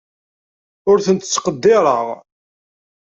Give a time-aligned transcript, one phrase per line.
[0.89, 2.07] Ur tent-ttqeddireɣ.